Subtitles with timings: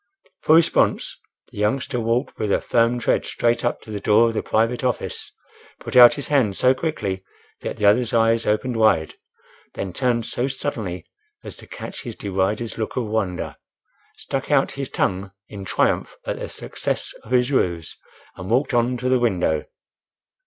[0.41, 1.21] For response,
[1.51, 4.83] the youngster walked with a firm tread straight up to the door of the private
[4.83, 5.31] office;
[5.79, 7.21] put out his hand so quickly
[7.59, 9.13] that the other's eyes opened wide;
[9.75, 11.05] then turned so suddenly
[11.43, 13.57] as to catch his derider's look of wonder;
[14.17, 17.95] stuck out his tongue in triumph at the success of his ruse,
[18.35, 19.61] and walked on to the window.